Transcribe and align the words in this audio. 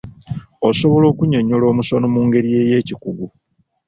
Osobola 0.69 1.05
okunnyonnyola 1.09 1.65
omusono 1.71 2.05
mu 2.13 2.21
ngeri 2.27 2.49
ey'ekikugu. 2.61 3.25